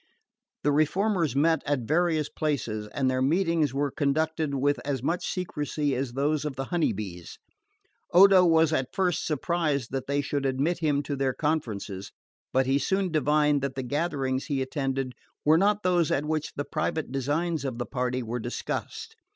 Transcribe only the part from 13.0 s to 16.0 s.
divined that the gatherings he attended were not